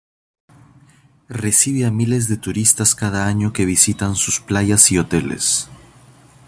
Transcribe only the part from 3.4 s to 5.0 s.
que visitan sus playas y